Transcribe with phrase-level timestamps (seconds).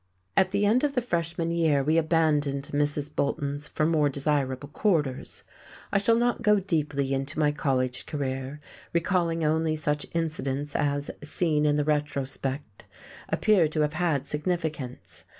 [0.35, 3.15] At the end of the freshman year we abandoned Mrs.
[3.15, 5.43] Bolton's for more desirable quarters.
[5.91, 8.59] I shall not go deeply into my college career,
[8.93, 12.85] recalling only such incidents as, seen in the retrospect,
[13.29, 15.23] appear to have had significance.